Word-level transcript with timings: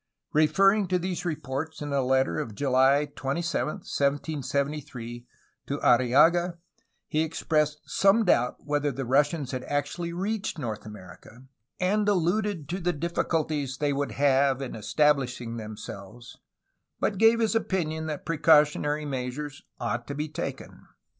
Referring 0.33 0.87
to 0.87 0.97
these 0.97 1.25
reports 1.25 1.79
in 1.79 1.93
a 1.93 2.01
letter 2.01 2.39
of 2.39 2.55
July 2.55 3.05
27, 3.15 3.67
1773, 3.85 5.27
to 5.67 5.77
Arriaga, 5.77 6.57
he 7.07 7.21
expressed 7.21 7.79
some 7.85 8.25
doubt 8.25 8.55
whether 8.65 8.91
the 8.91 9.05
Russians 9.05 9.51
had 9.51 9.63
actually 9.65 10.11
reached 10.11 10.57
North 10.57 10.87
America, 10.87 11.43
and 11.79 12.09
alluded 12.09 12.67
to 12.67 12.79
the 12.79 12.93
diffi 12.93 13.25
culties 13.27 13.77
they 13.77 13.93
would 13.93 14.13
have 14.13 14.59
in 14.59 14.73
establishing 14.73 15.57
themselves, 15.57 16.39
but 16.99 17.19
gave 17.19 17.39
his 17.39 17.53
opinion 17.53 18.07
that 18.07 18.25
precautionary 18.25 19.05
measures 19.05 19.61
ought 19.79 20.07
to 20.07 20.15
be 20.15 20.27
taken. 20.27 20.87